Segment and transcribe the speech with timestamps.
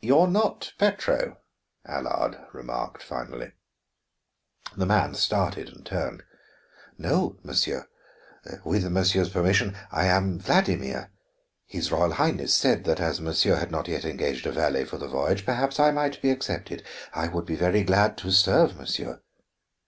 [0.00, 1.38] "You are not Petro,"
[1.84, 3.54] Allard remarked finally.
[4.76, 6.22] The man started and turned.
[6.96, 7.88] "No, monsieur.
[8.64, 11.10] With monsieur's permission, I am Vladimir.
[11.66, 15.08] His Royal Highness said that as monsieur had not yet engaged a valet for the
[15.08, 16.84] voyage, perhaps I might be accepted.
[17.12, 19.22] I would be very glad to serve monsieur."